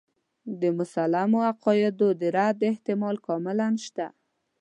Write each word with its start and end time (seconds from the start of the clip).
د 0.61 0.63
مسلمو 0.77 1.39
عقایدو 1.51 2.07
د 2.21 2.23
رد 2.37 2.59
احتمال 2.71 3.15
کاملاً 3.27 3.69
شته. 3.85 4.07